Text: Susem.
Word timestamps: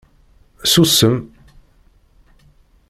Susem. 0.71 1.15